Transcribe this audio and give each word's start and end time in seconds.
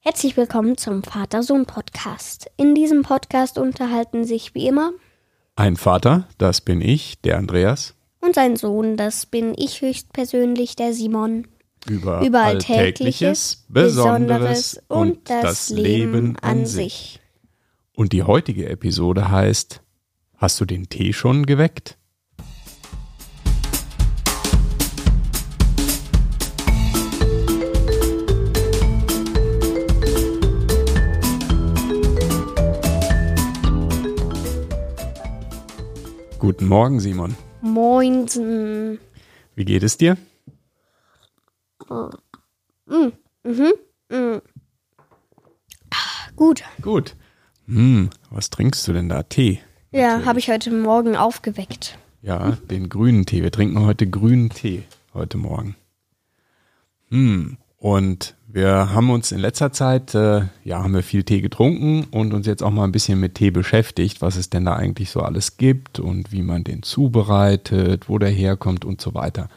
Herzlich 0.00 0.36
willkommen 0.36 0.76
zum 0.76 1.02
Vater-Sohn-Podcast. 1.02 2.48
In 2.56 2.76
diesem 2.76 3.02
Podcast 3.02 3.58
unterhalten 3.58 4.24
sich 4.24 4.54
wie 4.54 4.68
immer 4.68 4.92
Ein 5.56 5.76
Vater, 5.76 6.28
das 6.38 6.60
bin 6.60 6.80
ich, 6.80 7.20
der 7.22 7.36
Andreas, 7.36 7.96
und 8.20 8.36
sein 8.36 8.54
Sohn, 8.54 8.96
das 8.96 9.26
bin 9.26 9.54
ich 9.56 9.80
höchstpersönlich, 9.82 10.76
der 10.76 10.94
Simon, 10.94 11.48
über, 11.88 12.22
über 12.24 12.42
Alltägliches, 12.42 13.66
Besonderes 13.68 14.80
und 14.86 15.28
das 15.28 15.68
Leben 15.68 16.36
an 16.42 16.64
sich. 16.64 17.20
Und 17.92 18.12
die 18.12 18.22
heutige 18.22 18.68
Episode 18.68 19.30
heißt 19.30 19.82
Hast 20.36 20.60
du 20.60 20.64
den 20.64 20.88
Tee 20.88 21.12
schon 21.12 21.44
geweckt? 21.44 21.97
Guten 36.58 36.70
Morgen, 36.70 36.98
Simon. 36.98 37.36
Moinsen. 37.60 38.98
Wie 39.54 39.64
geht 39.64 39.84
es 39.84 39.96
dir? 39.96 40.16
Gut. 46.34 46.64
Gut. 46.82 47.14
Hm, 47.66 48.10
was 48.30 48.50
trinkst 48.50 48.88
du 48.88 48.92
denn 48.92 49.08
da? 49.08 49.22
Tee? 49.22 49.60
Ja, 49.92 50.24
habe 50.24 50.40
ich 50.40 50.50
heute 50.50 50.72
Morgen 50.72 51.14
aufgeweckt. 51.14 51.96
Ja, 52.22 52.58
den 52.68 52.88
grünen 52.88 53.24
Tee. 53.24 53.44
Wir 53.44 53.52
trinken 53.52 53.78
heute 53.86 54.10
grünen 54.10 54.50
Tee 54.50 54.82
heute 55.14 55.38
Morgen. 55.38 55.76
Hm, 57.10 57.56
und 57.78 58.34
wir 58.50 58.92
haben 58.92 59.10
uns 59.10 59.30
in 59.30 59.38
letzter 59.38 59.72
Zeit, 59.72 60.14
äh, 60.14 60.42
ja, 60.64 60.82
haben 60.82 60.94
wir 60.94 61.02
viel 61.02 61.22
Tee 61.22 61.40
getrunken 61.40 62.06
und 62.10 62.32
uns 62.32 62.46
jetzt 62.46 62.62
auch 62.62 62.70
mal 62.70 62.84
ein 62.84 62.92
bisschen 62.92 63.20
mit 63.20 63.34
Tee 63.34 63.50
beschäftigt, 63.50 64.20
was 64.20 64.36
es 64.36 64.50
denn 64.50 64.64
da 64.64 64.74
eigentlich 64.74 65.10
so 65.10 65.20
alles 65.20 65.58
gibt 65.58 66.00
und 66.00 66.32
wie 66.32 66.42
man 66.42 66.64
den 66.64 66.82
zubereitet, 66.82 68.08
wo 68.08 68.18
der 68.18 68.30
herkommt 68.30 68.84
und 68.84 69.00
so 69.00 69.14
weiter. 69.14 69.48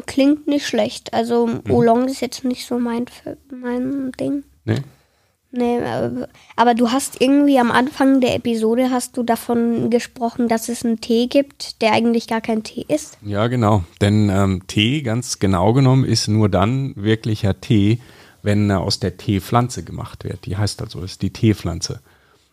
Klingt 0.07 0.47
nicht 0.47 0.67
schlecht. 0.67 1.13
Also 1.15 1.49
Oolong 1.69 2.07
ist 2.07 2.21
jetzt 2.21 2.45
nicht 2.45 2.67
so 2.67 2.79
mein, 2.79 3.07
mein 3.51 4.13
Ding. 4.13 4.45
Ne? 4.65 4.83
Nee, 5.53 5.79
aber- 5.83 6.29
aber 6.55 6.75
du 6.75 6.91
hast 6.93 7.21
irgendwie 7.21 7.59
am 7.59 7.71
Anfang 7.73 8.21
der 8.21 8.37
Episode 8.37 8.91
hast 8.91 9.17
du 9.17 9.23
davon 9.25 9.91
gesprochen, 9.91 10.47
dass 10.49 10.69
es 10.69 10.85
einen 10.85 11.01
Tee 11.01 11.27
gibt, 11.27 11.83
der 11.83 11.93
eigentlich 11.93 12.29
gar 12.29 12.41
kein 12.41 12.63
Tee 12.63 12.85
ist. 12.87 13.19
Ja, 13.23 13.49
genau. 13.49 13.83
Denn 14.01 14.31
ähm, 14.31 14.63
Tee, 14.69 15.03
ganz 15.03 15.39
genau 15.41 15.73
genommen, 15.73 16.05
ist 16.05 16.29
nur 16.29 16.49
dann 16.49 16.93
wirklicher 16.95 17.61
Tee, 17.61 17.99
wenn 18.43 18.71
er 18.71 18.81
aus 18.81 19.01
der 19.01 19.17
Teepflanze 19.17 19.83
gemacht 19.85 20.25
wird. 20.25 20.47
Die 20.47 20.57
heißt 20.57 20.83
also, 20.83 21.01
das 21.01 21.13
ist 21.13 21.23
die 21.23 21.31
Teepflanze. 21.31 22.01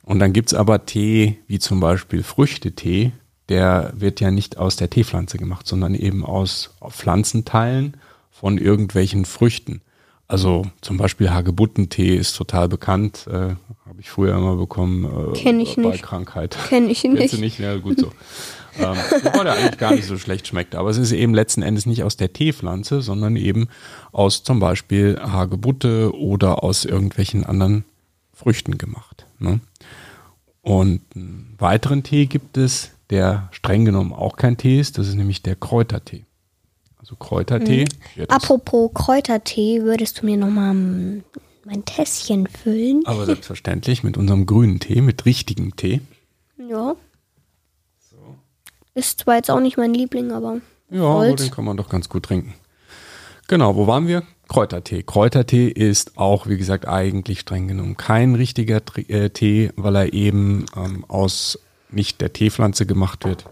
Und 0.03 0.19
dann 0.19 0.33
gibt's 0.33 0.53
aber 0.53 0.85
Tee, 0.85 1.37
wie 1.47 1.59
zum 1.59 1.79
Beispiel 1.79 2.23
Früchtetee, 2.23 3.11
der 3.49 3.91
wird 3.95 4.19
ja 4.19 4.31
nicht 4.31 4.57
aus 4.57 4.75
der 4.75 4.89
Teepflanze 4.89 5.37
gemacht, 5.37 5.67
sondern 5.67 5.95
eben 5.95 6.25
aus 6.25 6.71
Pflanzenteilen 6.89 7.97
von 8.31 8.57
irgendwelchen 8.57 9.25
Früchten. 9.25 9.81
Also 10.29 10.65
zum 10.81 10.97
Beispiel 10.97 11.29
Hagebuttentee 11.29 12.15
ist 12.15 12.35
total 12.35 12.67
bekannt, 12.67 13.27
äh, 13.27 13.55
habe 13.85 13.99
ich 13.99 14.09
früher 14.09 14.35
immer 14.35 14.57
bekommen 14.57 15.05
äh, 15.05 15.37
Kenn 15.37 15.59
ich 15.61 15.77
bei 15.77 15.83
nicht. 15.83 16.03
Krankheit. 16.03 16.57
Kenn 16.67 16.89
ich 16.89 17.01
Kennst 17.01 17.19
nicht. 17.19 17.33
du 17.33 17.37
nicht? 17.37 17.59
Ja, 17.59 17.77
gut 17.77 17.99
so. 17.99 18.11
ähm, 18.79 18.97
wobei 19.23 19.43
der 19.43 19.53
eigentlich 19.53 19.77
gar 19.77 19.93
nicht 19.93 20.05
so 20.07 20.17
schlecht 20.17 20.47
schmeckt. 20.47 20.75
Aber 20.75 20.89
es 20.89 20.97
ist 20.97 21.11
eben 21.11 21.33
letzten 21.33 21.61
Endes 21.61 21.85
nicht 21.85 22.03
aus 22.03 22.17
der 22.17 22.33
Teepflanze, 22.33 23.01
sondern 23.01 23.35
eben 23.35 23.67
aus 24.11 24.43
zum 24.43 24.59
Beispiel 24.59 25.19
Hagebutte 25.21 26.15
oder 26.15 26.63
aus 26.63 26.85
irgendwelchen 26.85 27.45
anderen 27.45 27.83
Früchten 28.33 28.77
gemacht. 28.77 29.25
Ne? 29.39 29.59
Und 30.61 31.01
einen 31.15 31.55
weiteren 31.57 32.03
Tee 32.03 32.25
gibt 32.25 32.57
es, 32.57 32.91
der 33.09 33.47
streng 33.51 33.85
genommen 33.85 34.13
auch 34.13 34.35
kein 34.35 34.57
Tee 34.57 34.79
ist. 34.79 34.97
Das 34.97 35.07
ist 35.07 35.15
nämlich 35.15 35.41
der 35.41 35.55
Kräutertee. 35.55 36.25
Also 36.99 37.15
Kräutertee. 37.15 37.85
aus- 38.17 38.29
Apropos 38.29 38.91
Kräutertee, 38.93 39.81
würdest 39.83 40.21
du 40.21 40.25
mir 40.25 40.35
nochmal 40.37 40.73
mein 41.65 41.85
Tässchen 41.85 42.47
füllen? 42.47 43.01
aber 43.05 43.25
selbstverständlich 43.25 44.03
mit 44.03 44.17
unserem 44.17 44.45
grünen 44.45 44.79
Tee, 44.79 45.01
mit 45.01 45.25
richtigem 45.25 45.75
Tee. 45.75 46.01
Ja. 46.69 46.95
Ist 48.97 49.19
zwar 49.19 49.35
jetzt 49.35 49.51
auch 49.51 49.59
nicht 49.59 49.77
mein 49.77 49.93
Liebling, 49.93 50.31
aber 50.31 50.57
Ja, 50.89 51.03
aber 51.03 51.35
den 51.35 51.51
kann 51.51 51.65
man 51.65 51.77
doch 51.77 51.87
ganz 51.87 52.09
gut 52.09 52.23
trinken. 52.23 52.55
Genau, 53.47 53.75
wo 53.75 53.85
waren 53.85 54.07
wir? 54.07 54.23
Kräutertee. 54.49 55.03
Kräutertee 55.03 55.67
ist 55.67 56.17
auch, 56.17 56.47
wie 56.47 56.57
gesagt, 56.57 56.87
eigentlich 56.87 57.41
streng 57.41 57.67
genommen 57.67 57.95
kein 57.95 58.33
richtiger 58.33 58.81
äh, 59.07 59.29
Tee, 59.29 59.71
weil 59.75 59.95
er 59.95 60.13
eben 60.13 60.65
ähm, 60.75 61.05
aus 61.07 61.59
nicht 61.91 62.21
der 62.21 62.33
Teepflanze 62.33 62.87
gemacht 62.87 63.23
wird, 63.23 63.45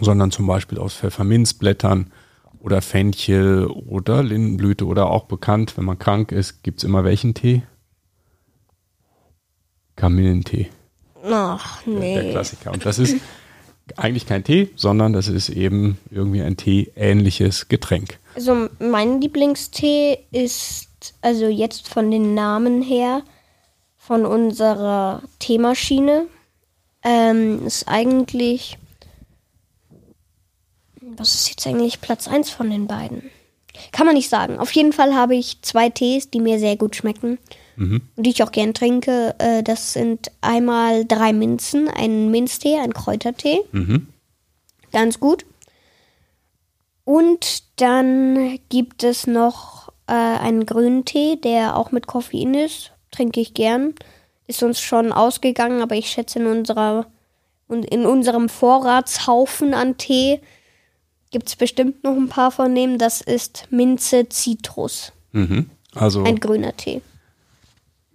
sondern 0.00 0.32
zum 0.32 0.48
Beispiel 0.48 0.78
aus 0.78 0.94
Pfefferminzblättern 0.94 2.10
oder 2.58 2.82
Fenchel 2.82 3.66
oder 3.66 4.24
Lindenblüte 4.24 4.86
oder 4.86 5.08
auch 5.08 5.26
bekannt, 5.26 5.76
wenn 5.76 5.84
man 5.84 6.00
krank 6.00 6.32
ist, 6.32 6.64
gibt's 6.64 6.82
immer 6.82 7.04
welchen 7.04 7.34
Tee? 7.34 7.62
Kamillentee. 9.94 10.68
ach 11.22 11.80
der 11.82 11.94
nee. 11.94 12.30
Klassiker. 12.32 12.72
Und 12.72 12.84
das 12.84 12.98
ist 12.98 13.18
eigentlich 13.96 14.26
kein 14.26 14.44
Tee, 14.44 14.70
sondern 14.76 15.12
das 15.12 15.28
ist 15.28 15.48
eben 15.48 15.98
irgendwie 16.10 16.42
ein 16.42 16.56
Tee-ähnliches 16.56 17.68
Getränk. 17.68 18.18
Also 18.34 18.68
mein 18.78 19.20
Lieblingstee 19.20 20.18
ist, 20.30 21.14
also 21.22 21.46
jetzt 21.46 21.88
von 21.88 22.10
den 22.10 22.34
Namen 22.34 22.82
her, 22.82 23.22
von 23.96 24.24
unserer 24.24 25.22
Teemaschine. 25.38 26.26
Ähm, 27.04 27.66
ist 27.66 27.86
eigentlich 27.86 28.76
Was 31.16 31.34
ist 31.34 31.50
jetzt 31.50 31.66
eigentlich 31.66 32.00
Platz 32.00 32.26
1 32.26 32.50
von 32.50 32.70
den 32.70 32.86
beiden? 32.86 33.30
Kann 33.92 34.06
man 34.06 34.16
nicht 34.16 34.28
sagen. 34.28 34.58
Auf 34.58 34.72
jeden 34.72 34.92
Fall 34.92 35.14
habe 35.14 35.36
ich 35.36 35.62
zwei 35.62 35.90
Tees, 35.90 36.30
die 36.30 36.40
mir 36.40 36.58
sehr 36.58 36.76
gut 36.76 36.96
schmecken 36.96 37.38
Mhm. 37.78 38.02
und 38.16 38.24
die 38.26 38.30
ich 38.30 38.42
auch 38.42 38.52
gern 38.52 38.74
trinke. 38.74 39.34
Äh, 39.38 39.62
Das 39.62 39.92
sind 39.92 40.30
einmal 40.40 41.04
drei 41.04 41.32
Minzen, 41.32 41.88
ein 41.88 42.30
Minztee, 42.30 42.76
ein 42.78 42.92
Kräutertee. 42.92 43.60
Mhm. 43.72 44.08
Ganz 44.92 45.20
gut. 45.20 45.46
Und 47.04 47.62
dann 47.80 48.58
gibt 48.68 49.02
es 49.02 49.26
noch 49.26 49.92
äh, 50.06 50.12
einen 50.12 50.66
grünen 50.66 51.04
Tee, 51.04 51.36
der 51.36 51.76
auch 51.76 51.90
mit 51.92 52.06
Koffein 52.06 52.54
ist. 52.54 52.92
Trinke 53.10 53.40
ich 53.40 53.54
gern. 53.54 53.94
Ist 54.46 54.62
uns 54.62 54.80
schon 54.80 55.12
ausgegangen, 55.12 55.80
aber 55.82 55.94
ich 55.94 56.10
schätze 56.10 56.38
in 56.38 56.46
unserer 56.46 57.06
und 57.68 57.84
in 57.84 58.06
unserem 58.06 58.48
Vorratshaufen 58.48 59.74
an 59.74 59.98
Tee 59.98 60.40
gibt 61.30 61.48
es 61.48 61.56
bestimmt 61.56 62.02
noch 62.02 62.16
ein 62.16 62.28
paar 62.28 62.50
von 62.50 62.74
dem. 62.74 62.98
Das 62.98 63.20
ist 63.20 63.66
Minze 63.70 64.28
Zitrus. 64.28 65.12
Mhm. 65.32 65.70
Also 65.94 66.24
Ein 66.24 66.40
grüner 66.40 66.76
Tee. 66.76 67.02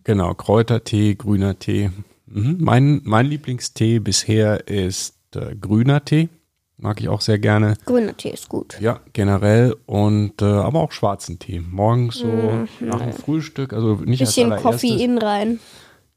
Genau, 0.04 0.34
Kräutertee, 0.34 1.16
grüner 1.16 1.60
Tee. 1.60 1.92
Mhm. 2.26 2.58
Mein, 2.60 3.02
mein 3.04 3.26
Lieblingstee 3.28 4.00
bisher 4.00 4.68
ist 4.68 5.16
äh, 5.36 5.56
grüner 5.56 6.04
Tee. 6.06 6.30
Mag 6.78 7.00
ich 7.00 7.08
auch 7.08 7.22
sehr 7.22 7.38
gerne. 7.40 7.76
Grüner 7.86 8.18
Tee 8.18 8.30
ist 8.32 8.50
gut. 8.50 8.78
Ja, 8.82 9.00
generell 9.14 9.76
und 9.86 10.42
äh, 10.42 10.46
aber 10.46 10.82
auch 10.82 10.92
schwarzen 10.92 11.40
Tee. 11.40 11.60
Morgens 11.62 12.16
so 12.18 12.28
Mhm. 12.28 12.68
nach 12.82 13.00
dem 13.02 13.14
Frühstück, 13.14 13.72
also 13.74 13.96
nicht 14.04 14.20
Bisschen 14.20 14.52
als. 14.52 14.62
Koffein 14.62 15.18
rein. 15.18 15.60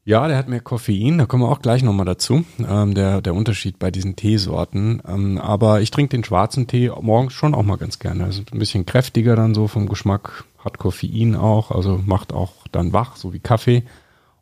Ja, 0.03 0.25
der 0.29 0.37
hat 0.37 0.47
mehr 0.47 0.61
Koffein, 0.61 1.17
da 1.17 1.25
kommen 1.25 1.43
wir 1.43 1.49
auch 1.49 1.61
gleich 1.61 1.83
nochmal 1.83 2.05
dazu, 2.05 2.45
ähm, 2.65 2.93
der, 2.93 3.21
der 3.21 3.35
Unterschied 3.35 3.77
bei 3.77 3.91
diesen 3.91 4.15
Teesorten. 4.15 5.01
Ähm, 5.05 5.37
aber 5.37 5.81
ich 5.81 5.91
trinke 5.91 6.11
den 6.15 6.23
schwarzen 6.23 6.65
Tee 6.65 6.89
morgens 7.01 7.33
schon 7.33 7.53
auch 7.53 7.63
mal 7.63 7.75
ganz 7.75 7.99
gerne. 7.99 8.23
Also 8.23 8.41
ein 8.51 8.57
bisschen 8.59 8.85
kräftiger 8.85 9.35
dann 9.35 9.53
so 9.53 9.67
vom 9.67 9.87
Geschmack, 9.89 10.45
hat 10.67 10.77
Koffein 10.77 11.35
auch, 11.35 11.71
also 11.71 11.99
macht 12.05 12.33
auch 12.33 12.67
dann 12.71 12.93
wach, 12.93 13.15
so 13.15 13.33
wie 13.33 13.39
Kaffee. 13.39 13.83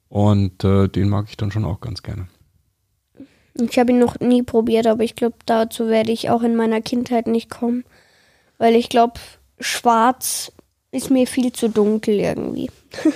Und 0.09 0.63
äh, 0.63 0.87
den 0.87 1.09
mag 1.09 1.25
ich 1.29 1.37
dann 1.37 1.51
schon 1.51 1.65
auch 1.65 1.81
ganz 1.81 2.03
gerne. 2.03 2.27
Ich 3.53 3.79
habe 3.79 3.91
ihn 3.91 3.99
noch 3.99 4.19
nie 4.19 4.43
probiert, 4.43 4.87
aber 4.87 5.03
ich 5.03 5.15
glaube, 5.15 5.35
dazu 5.45 5.87
werde 5.87 6.11
ich 6.11 6.29
auch 6.29 6.43
in 6.43 6.55
meiner 6.55 6.81
Kindheit 6.81 7.27
nicht 7.27 7.49
kommen. 7.49 7.85
Weil 8.57 8.75
ich 8.75 8.89
glaube, 8.89 9.13
schwarz 9.59 10.51
ist 10.91 11.09
mir 11.09 11.27
viel 11.27 11.51
zu 11.53 11.69
dunkel 11.69 12.15
irgendwie. 12.15 12.69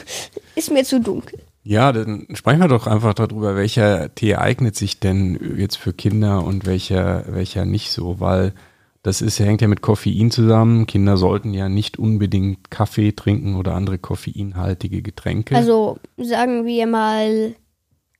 ist 0.55 0.71
mir 0.71 0.83
zu 0.83 0.99
dunkel. 1.01 1.39
Ja, 1.63 1.91
dann 1.91 2.27
sprechen 2.33 2.61
wir 2.61 2.67
doch 2.67 2.87
einfach 2.87 3.13
darüber, 3.13 3.55
welcher 3.55 4.13
Tee 4.15 4.35
eignet 4.35 4.75
sich 4.75 4.99
denn 4.99 5.57
jetzt 5.57 5.77
für 5.77 5.93
Kinder 5.93 6.43
und 6.43 6.65
welcher, 6.65 7.25
welcher 7.27 7.65
nicht 7.65 7.91
so, 7.91 8.19
weil 8.19 8.53
das 9.01 9.21
ist, 9.21 9.39
hängt 9.39 9.61
ja 9.61 9.67
mit 9.67 9.81
Koffein 9.81 10.29
zusammen. 10.29 10.85
Kinder 10.85 11.15
sollten 11.17 11.53
ja 11.53 11.69
nicht 11.69 11.97
unbedingt 11.97 12.69
Kaffee 12.69 13.13
trinken 13.13 13.55
oder 13.55 13.73
andere 13.73 13.97
koffeinhaltige 13.97 15.01
Getränke. 15.01 15.55
Also 15.55 15.99
sagen 16.17 16.65
wir 16.65 16.85
mal 16.85 17.55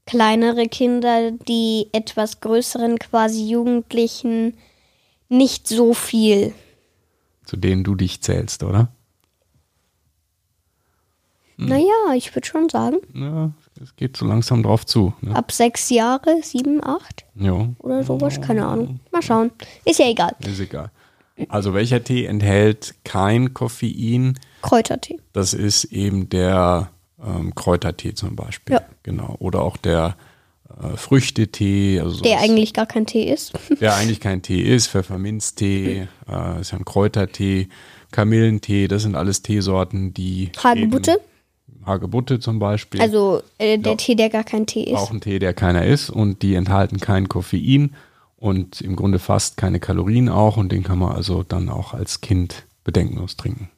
kleinere 0.05 0.67
Kinder, 0.67 1.31
die 1.31 1.87
etwas 1.91 2.39
größeren, 2.39 2.97
quasi 2.97 3.47
Jugendlichen, 3.47 4.55
nicht 5.27 5.67
so 5.67 5.93
viel. 5.93 6.53
zu 7.45 7.57
denen 7.57 7.83
du 7.83 7.95
dich 7.95 8.21
zählst, 8.21 8.63
oder? 8.63 8.89
Hm. 11.57 11.67
Naja, 11.67 12.13
ich 12.15 12.33
würde 12.35 12.47
schon 12.47 12.69
sagen, 12.69 12.97
Ja, 13.13 13.51
es 13.81 13.95
geht 13.95 14.17
so 14.17 14.25
langsam 14.25 14.63
drauf 14.63 14.85
zu. 14.85 15.13
Ne? 15.21 15.35
ab 15.35 15.51
sechs 15.51 15.89
Jahre, 15.89 16.41
sieben, 16.43 16.83
acht 16.83 17.25
Ja, 17.35 17.69
oder 17.79 18.03
sowas, 18.03 18.41
keine 18.41 18.65
Ahnung. 18.65 18.99
Mal 19.11 19.21
schauen. 19.21 19.51
Ist 19.85 19.99
ja 19.99 20.07
egal. 20.09 20.35
ist 20.45 20.59
egal. 20.59 20.91
Also 21.47 21.73
welcher 21.73 22.03
Tee 22.03 22.25
enthält 22.25 22.95
kein 23.05 23.53
Koffein? 23.53 24.37
Kräutertee. 24.61 25.19
Das 25.31 25.53
ist 25.53 25.85
eben 25.85 26.27
der 26.27 26.91
ähm, 27.25 27.55
Kräutertee 27.55 28.13
zum 28.13 28.35
Beispiel. 28.35 28.75
Ja. 28.75 28.81
Genau. 29.03 29.37
Oder 29.39 29.61
auch 29.61 29.77
der 29.77 30.17
äh, 30.81 30.97
Früchtetee. 30.97 32.01
Also 32.01 32.21
Der 32.23 32.39
eigentlich 32.39 32.73
gar 32.73 32.85
kein 32.85 33.05
Tee 33.05 33.31
ist. 33.31 33.53
der 33.79 33.95
eigentlich 33.95 34.19
kein 34.19 34.41
Tee 34.41 34.61
ist. 34.61 34.87
Pfefferminztee, 34.87 36.07
äh, 36.29 36.61
ist 36.61 36.71
ja 36.71 36.77
ein 36.77 36.85
Kräutertee. 36.85 37.69
Kamillentee, 38.11 38.87
das 38.87 39.03
sind 39.03 39.15
alles 39.15 39.43
Teesorten, 39.43 40.13
die. 40.13 40.51
Hagebutte. 40.61 41.11
Eben, 41.11 41.21
Hagebutte 41.89 42.39
zum 42.39 42.59
Beispiel. 42.59 43.01
Also 43.01 43.41
äh, 43.57 43.77
der 43.77 43.93
Ja. 43.93 43.97
Tee, 43.97 44.15
der 44.15 44.29
gar 44.29 44.43
kein 44.45 44.65
Tee 44.65 44.83
ist. 44.83 44.95
auch 44.97 45.11
ein 45.11 45.19
Tee, 45.21 45.39
der 45.39 45.53
keiner 45.53 45.85
ist 45.85 46.09
und 46.09 46.41
die 46.41 46.55
enthalten 46.55 46.99
kein 46.99 47.27
Koffein 47.27 47.95
und 48.37 48.79
im 48.79 48.95
Grunde 48.95 49.19
fast 49.19 49.57
keine 49.57 49.79
Kalorien 49.81 50.29
auch 50.29 50.55
und 50.55 50.71
den 50.71 50.83
kann 50.83 50.99
man 50.99 51.11
also 51.13 51.43
dann 51.43 51.67
auch 51.69 51.93
als 51.93 52.21
Kind 52.21 52.63
bedenkenlos 52.85 53.35
trinken. 53.35 53.69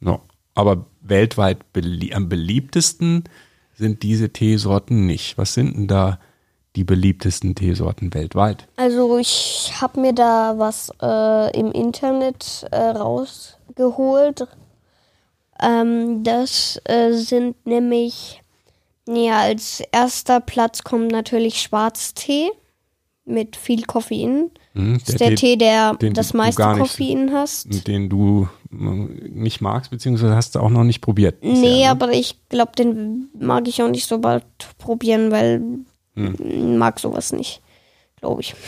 No. 0.00 0.20
Aber 0.54 0.84
weltweit 1.00 1.72
belie 1.72 2.14
am 2.14 2.28
beliebtesten 2.28 3.24
sind 3.74 4.02
diese 4.02 4.30
Teesorten 4.30 5.06
nicht. 5.06 5.38
Was 5.38 5.54
sind 5.54 5.74
denn 5.74 5.86
da 5.88 6.18
die 6.76 6.84
beliebtesten 6.84 7.54
Teesorten 7.54 8.12
weltweit? 8.14 8.66
Also 8.76 9.16
ich 9.18 9.72
habe 9.80 10.00
mir 10.00 10.12
da 10.12 10.54
was 10.58 10.90
äh, 11.00 11.58
im 11.58 11.72
Internet 11.72 12.66
äh, 12.70 12.76
rausgeholt. 12.76 14.46
Ähm, 15.62 16.24
das 16.24 16.80
äh, 16.84 17.12
sind 17.12 17.64
nämlich, 17.66 18.42
ja, 19.08 19.40
als 19.40 19.82
erster 19.92 20.40
Platz 20.40 20.82
kommt 20.84 21.10
natürlich 21.12 21.60
Schwarztee 21.62 22.50
mit 23.24 23.54
viel 23.56 23.84
Koffein. 23.84 24.50
Hm, 24.74 24.98
Das 24.98 25.10
ist 25.10 25.20
der 25.20 25.36
Tee, 25.36 25.56
der 25.56 25.94
den 25.94 26.12
das 26.14 26.34
meiste 26.34 26.66
nicht- 26.68 26.78
Koffein 26.80 27.32
hast. 27.32 27.86
den 27.86 28.08
du 28.08 28.48
äh, 28.72 28.74
nicht 28.76 29.60
magst, 29.60 29.90
beziehungsweise 29.90 30.34
hast 30.34 30.54
du 30.54 30.60
auch 30.60 30.70
noch 30.70 30.82
nicht 30.84 31.00
probiert. 31.00 31.40
bisher, 31.40 31.54
Nee, 31.60 31.84
ne? 31.84 31.90
aber 31.90 32.10
ich 32.12 32.36
glaube, 32.48 32.72
den 32.76 33.28
mag 33.38 33.68
ich 33.68 33.80
auch 33.82 33.88
nicht 33.90 34.06
so 34.08 34.18
bald 34.18 34.44
probieren, 34.78 35.30
weil 35.30 35.62
Hm. 36.16 36.78
mag 36.78 36.98
sowas 36.98 37.32
nicht, 37.32 37.62
glaube 38.20 38.40
ich. 38.40 38.54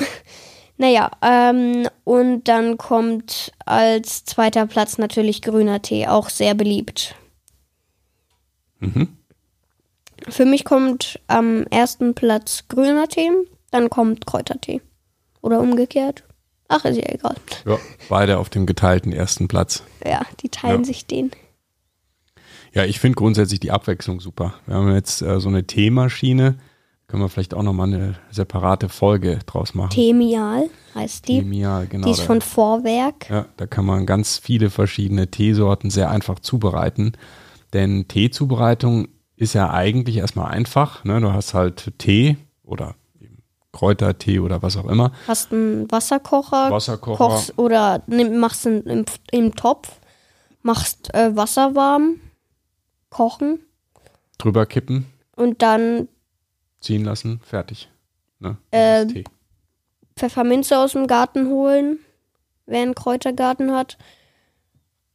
naja, 0.77 1.11
ähm, 1.23 1.89
und 2.05 2.45
dann 2.49 2.79
kommt 2.79 3.53
als 3.65 4.25
zweiter 4.25 4.67
Platz 4.67 4.99
natürlich 4.99 5.43
grüner 5.43 5.81
Tee, 5.83 6.07
auch 6.07 6.29
sehr 6.31 6.55
beliebt. 6.55 7.15
Mhm. 8.81 9.17
Für 10.29 10.45
mich 10.45 10.65
kommt 10.65 11.21
am 11.27 11.65
ersten 11.65 12.15
Platz 12.15 12.65
grüner 12.69 13.09
Tee, 13.09 13.31
dann 13.71 13.91
kommt 13.91 14.27
Kräutertee. 14.27 14.81
Oder 15.43 15.61
umgekehrt. 15.61 16.25
Ach, 16.69 16.85
ist 16.87 16.97
ja 16.97 17.09
egal. 17.09 17.37
Ja, 17.67 17.79
beide 18.09 18.39
auf 18.39 18.49
dem 18.49 18.65
geteilten 18.65 19.13
ersten 19.13 19.49
Platz. 19.49 19.83
Ja, 20.05 20.23
die 20.41 20.49
teilen 20.49 20.81
Ja. 20.81 20.85
sich 20.87 21.07
den. 21.07 21.31
Ja, 22.73 22.85
ich 22.85 22.99
finde 22.99 23.17
grundsätzlich 23.17 23.61
die 23.61 23.71
Abwechslung 23.71 24.21
super. 24.21 24.55
Wir 24.67 24.77
haben 24.77 24.93
jetzt 24.95 25.21
äh, 25.23 25.39
so 25.41 25.49
eine 25.49 25.67
Teemaschine. 25.67 26.59
Können 27.15 27.27
wir 27.27 27.29
vielleicht 27.29 27.55
auch 27.55 27.63
nochmal 27.63 27.87
eine 27.95 28.17
separate 28.33 28.89
Folge 28.89 29.39
draus 29.47 29.73
machen. 29.73 29.91
Temial 29.91 30.69
heißt 30.97 31.29
die. 31.29 31.39
Temial, 31.39 31.87
genau. 31.87 32.07
die 32.07 32.11
ist 32.11 32.23
da- 32.23 32.25
von 32.25 32.41
Vorwerk. 32.41 33.31
ja, 33.31 33.47
da 33.57 33.67
kann 33.67 33.85
man 33.85 34.05
ganz 34.05 34.39
viele 34.39 34.69
verschiedene 34.69 35.31
Teesorten 35.31 35.91
sehr 35.91 36.11
einfach 36.11 36.41
zubereiten. 36.41 37.13
Denn 37.73 38.09
Teezubereitung 38.09 39.07
ist 39.37 39.55
ja 39.55 39.71
eigentlich 39.71 40.17
erstmal 40.17 40.51
einfach. 40.51 41.05
Ne? 41.05 41.21
Du 41.21 41.33
hast 41.33 41.55
halt 41.55 41.93
Tee 41.99 42.37
oder 42.65 42.97
Kräutertee 43.71 44.41
oder 44.41 44.63
was 44.63 44.77
auch 44.77 44.87
immer. 44.87 45.13
Hast 45.29 45.53
einen 45.53 45.89
Wasserkocher, 45.93 46.73
Wasserkocher. 46.73 47.17
kochst 47.17 47.59
oder 47.61 48.03
nimm, 48.09 48.39
machst 48.39 48.67
ihn 48.67 48.81
im, 48.81 49.05
im 49.31 49.55
Topf, 49.55 50.01
machst 50.63 51.15
äh, 51.15 51.37
Wasser 51.37 51.77
warm, 51.77 52.17
kochen 53.09 53.61
Drüber 54.39 54.67
kippen, 54.67 55.07
und 55.37 55.63
dann 55.63 56.09
ziehen 56.85 57.05
lassen, 57.05 57.41
fertig. 57.43 57.89
Ne? 58.39 58.57
Äh, 58.71 59.07
Tee. 59.07 59.25
Pfefferminze 60.17 60.79
aus 60.79 60.93
dem 60.93 61.07
Garten 61.07 61.49
holen, 61.49 61.99
wer 62.67 62.83
einen 62.83 62.95
Kräutergarten 62.95 63.73
hat, 63.73 63.99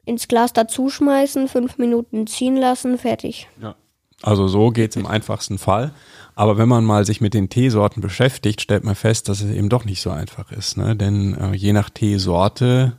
ins 0.06 0.28
Glas 0.28 0.54
dazuschmeißen, 0.54 1.48
fünf 1.48 1.78
Minuten 1.78 2.28
ziehen 2.28 2.58
lassen, 2.58 2.98
fertig. 2.98 3.48
Ja. 3.62 3.76
Also 4.22 4.48
so 4.48 4.72
geht's 4.72 4.98
im 4.98 5.06
einfachsten 5.06 5.58
Fall. 5.58 5.94
Aber 6.36 6.58
wenn 6.58 6.68
man 6.68 6.84
mal 6.84 7.06
sich 7.06 7.22
mit 7.22 7.34
den 7.34 7.50
Teesorten 7.50 8.02
beschäftigt, 8.02 8.62
stellt 8.62 8.84
man 8.84 8.96
fest, 8.96 9.30
dass 9.30 9.42
es 9.42 9.52
eben 9.52 9.70
doch 9.70 9.86
nicht 9.86 10.02
so 10.02 10.10
einfach 10.10 10.52
ist. 10.52 10.78
Ne? 10.78 10.96
Denn 10.96 11.36
äh, 11.36 11.54
je 11.54 11.74
nach 11.74 11.90
Teesorte 11.90 12.98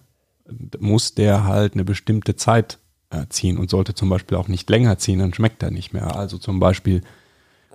muss 0.78 1.14
der 1.14 1.44
halt 1.44 1.74
eine 1.74 1.84
bestimmte 1.84 2.36
Zeit 2.36 2.78
äh, 3.10 3.26
ziehen 3.28 3.58
und 3.58 3.70
sollte 3.70 3.94
zum 3.94 4.08
Beispiel 4.08 4.36
auch 4.38 4.48
nicht 4.48 4.68
länger 4.70 4.98
ziehen, 4.98 5.18
dann 5.18 5.34
schmeckt 5.34 5.62
er 5.62 5.70
nicht 5.70 5.92
mehr. 5.92 6.16
Also 6.16 6.38
zum 6.38 6.58
Beispiel 6.58 7.02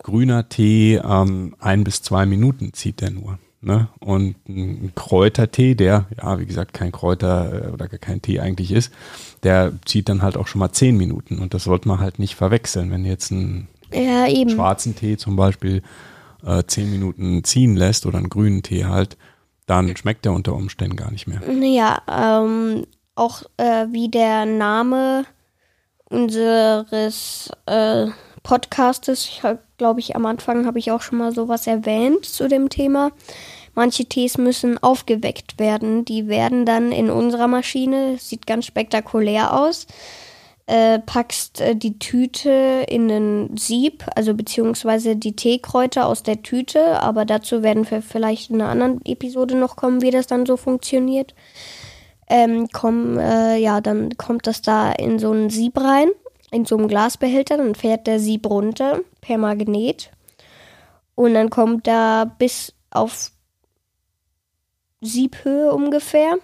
grüner 0.04 0.50
Tee, 0.50 0.96
ähm, 0.96 1.56
ein 1.60 1.84
bis 1.84 2.02
zwei 2.02 2.26
Minuten 2.26 2.74
zieht 2.74 3.02
der 3.02 3.12
nur. 3.12 3.40
Ne? 3.62 3.88
Und 4.00 4.36
ein 4.48 4.92
Kräutertee, 4.94 5.74
der, 5.74 6.06
ja, 6.22 6.40
wie 6.40 6.46
gesagt, 6.46 6.74
kein 6.74 6.92
Kräuter 6.92 7.70
äh, 7.70 7.72
oder 7.72 7.88
gar 7.88 7.98
kein 7.98 8.22
Tee 8.22 8.40
eigentlich 8.40 8.72
ist, 8.72 8.92
der 9.42 9.74
zieht 9.86 10.08
dann 10.08 10.22
halt 10.22 10.38
auch 10.38 10.46
schon 10.48 10.60
mal 10.60 10.72
zehn 10.72 10.96
Minuten. 10.98 11.40
Und 11.40 11.54
das 11.56 11.64
sollte 11.64 11.88
man 11.88 12.00
halt 12.00 12.20
nicht 12.20 12.36
verwechseln. 12.36 12.92
Wenn 12.92 13.06
jetzt 13.06 13.32
einen 13.32 13.68
Ja, 13.92 14.28
schwarzen 14.50 14.96
Tee 14.96 15.18
zum 15.18 15.36
Beispiel 15.36 15.82
äh, 16.46 16.64
zehn 16.68 16.92
Minuten 16.92 17.44
ziehen 17.44 17.76
lässt 17.76 18.06
oder 18.06 18.20
einen 18.20 18.30
grünen 18.30 18.62
Tee 18.62 18.86
halt, 18.86 19.18
dann 19.66 19.98
schmeckt 19.98 20.28
er 20.28 20.34
unter 20.34 20.54
Umständen 20.54 20.96
gar 20.96 21.10
nicht 21.12 21.26
mehr. 21.26 21.42
Ja, 21.64 22.02
ähm, 22.08 22.86
auch 23.16 23.42
äh, 23.58 23.88
wie 23.92 24.10
der 24.10 24.46
Name 24.46 25.26
unseres 26.08 27.50
äh, 27.66 28.08
Podcastes, 28.46 29.26
ich 29.26 29.42
glaube 29.78 30.00
ich, 30.00 30.16
am 30.16 30.26
Anfang 30.28 30.68
habe 30.68 30.78
ich 30.78 30.92
auch 30.92 31.02
schon 31.02 31.18
mal 31.18 31.34
sowas 31.34 31.66
erwähnt 31.66 32.26
zu 32.26 32.48
dem 32.48 32.70
Thema. 32.70 33.12
Manche 33.74 34.06
Tees 34.06 34.38
müssen 34.38 34.78
aufgeweckt 34.82 35.60
werden. 35.60 36.06
Die 36.06 36.28
werden 36.28 36.64
dann 36.64 36.92
in 36.92 37.10
unserer 37.10 37.48
Maschine, 37.48 38.18
sieht 38.20 38.46
ganz 38.46 38.68
spektakulär 38.68 39.60
aus, 39.60 39.88
äh, 40.68 41.00
packst 41.00 41.60
äh, 41.60 41.76
die 41.76 41.98
Tüte 41.98 42.86
in 42.88 43.08
den 43.08 43.58
Sieb, 43.58 44.06
also 44.16 44.36
beziehungsweise 44.36 45.16
die 45.16 45.36
Teekräuter 45.36 46.06
aus 46.06 46.22
der 46.22 46.44
Tüte, 46.44 47.02
aber 47.02 47.26
dazu 47.26 47.64
werden 47.64 47.90
wir 47.90 48.04
vielleicht 48.04 48.52
in 48.52 48.62
einer 48.62 48.70
anderen 48.70 49.04
Episode 49.06 49.56
noch 49.56 49.76
kommen, 49.76 50.04
wie 50.04 50.12
das 50.12 50.28
dann 50.28 50.46
so 50.46 50.56
funktioniert. 50.56 51.34
Ähm, 52.30 52.68
komm, 52.72 53.18
äh, 53.18 53.58
ja, 53.58 53.82
dann 53.82 54.18
kommt 54.18 54.46
das 54.46 54.62
da 54.62 54.92
in 54.92 55.18
so 55.18 55.32
ein 55.32 55.50
Sieb 55.50 55.80
rein, 55.80 56.10
in 56.56 56.66
so 56.66 56.78
einem 56.78 56.88
Glasbehälter, 56.88 57.58
dann 57.58 57.76
fährt 57.76 58.08
der 58.08 58.20
Sieb 58.20 58.50
runter 58.50 59.02
per 59.20 59.38
Magnet 59.38 60.10
und 61.14 61.34
dann 61.34 61.50
kommt 61.50 61.86
da 61.86 62.24
bis 62.24 62.74
auf 62.92 63.32
Siebhöhe 65.02 65.74
ungefähr 65.74 66.38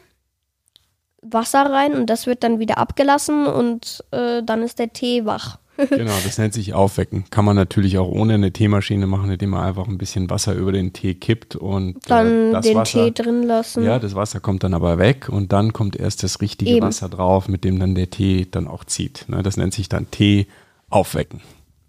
Wasser 1.21 1.61
rein 1.61 1.93
und 1.93 2.09
das 2.09 2.27
wird 2.27 2.43
dann 2.43 2.59
wieder 2.59 2.77
abgelassen 2.77 3.45
und 3.47 4.03
äh, 4.11 4.43
dann 4.43 4.63
ist 4.63 4.79
der 4.79 4.91
Tee 4.91 5.25
wach. 5.25 5.59
Genau, 5.77 6.13
das 6.23 6.37
nennt 6.37 6.53
sich 6.53 6.73
Aufwecken. 6.73 7.25
Kann 7.29 7.45
man 7.45 7.55
natürlich 7.55 7.97
auch 7.97 8.09
ohne 8.09 8.35
eine 8.35 8.51
Teemaschine 8.51 9.07
machen, 9.07 9.31
indem 9.31 9.51
man 9.51 9.63
einfach 9.63 9.87
ein 9.87 9.97
bisschen 9.97 10.29
Wasser 10.29 10.53
über 10.53 10.71
den 10.71 10.93
Tee 10.93 11.15
kippt 11.15 11.55
und 11.55 11.97
dann 12.07 12.53
äh, 12.53 12.61
den 12.61 12.75
Wasser, 12.75 13.05
Tee 13.05 13.11
drin 13.11 13.43
lassen. 13.43 13.83
Ja, 13.83 13.99
das 13.99 14.15
Wasser 14.15 14.39
kommt 14.39 14.63
dann 14.63 14.73
aber 14.73 14.97
weg 14.97 15.29
und 15.29 15.51
dann 15.51 15.73
kommt 15.73 15.95
erst 15.95 16.23
das 16.23 16.41
richtige 16.41 16.71
Eben. 16.71 16.85
Wasser 16.85 17.09
drauf, 17.09 17.47
mit 17.47 17.63
dem 17.63 17.79
dann 17.79 17.95
der 17.95 18.09
Tee 18.09 18.47
dann 18.49 18.67
auch 18.67 18.83
zieht. 18.83 19.25
Ne, 19.27 19.43
das 19.43 19.57
nennt 19.57 19.73
sich 19.73 19.89
dann 19.89 20.11
Tee 20.11 20.47
aufwecken. 20.89 21.41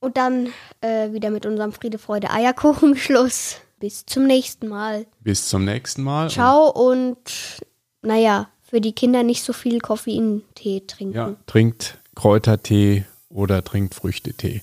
Und 0.00 0.16
dann 0.16 0.52
äh, 0.80 1.12
wieder 1.12 1.30
mit 1.30 1.46
unserem 1.46 1.72
Friede, 1.72 1.98
Freude, 1.98 2.30
Eierkuchen 2.30 2.96
Schluss. 2.96 3.56
Bis 3.78 4.04
zum 4.04 4.26
nächsten 4.26 4.68
Mal. 4.68 5.06
Bis 5.20 5.48
zum 5.48 5.64
nächsten 5.64 6.02
Mal. 6.02 6.28
Ciao 6.28 6.70
und 6.70 7.16
naja, 8.02 8.48
für 8.62 8.80
die 8.80 8.92
Kinder 8.92 9.22
nicht 9.22 9.42
so 9.42 9.52
viel 9.52 9.80
Koffeintee 9.80 10.82
trinken. 10.86 11.16
Ja, 11.16 11.36
trinkt 11.46 11.98
Kräutertee 12.14 13.04
oder 13.30 13.64
trinkt 13.64 13.94
Früchtetee. 13.94 14.62